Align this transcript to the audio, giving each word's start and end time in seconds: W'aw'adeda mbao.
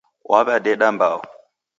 W'aw'adeda 0.29 0.87
mbao. 0.95 1.19